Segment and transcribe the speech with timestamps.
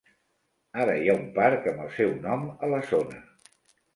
[0.85, 3.21] Ara hi ha un parc amb el seu nom a la zona.